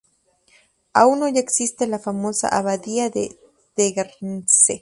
[0.93, 3.37] Aún hoy existe la famosa Abadía de
[3.75, 4.79] Tegernsee.